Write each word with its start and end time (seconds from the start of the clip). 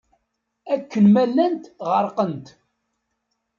Akken 0.73 1.05
ma 1.13 1.23
llant 1.29 1.63
ɣerqent. 1.89 2.47